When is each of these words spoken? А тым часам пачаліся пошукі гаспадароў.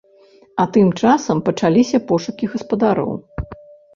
А 0.63 0.65
тым 0.77 0.87
часам 1.01 1.37
пачаліся 1.49 1.97
пошукі 2.11 2.45
гаспадароў. 2.53 3.11